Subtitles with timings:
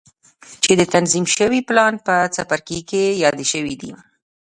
[0.63, 3.91] چې د تنظيم شوي پلان په څپرکي کې يادې شوې دي.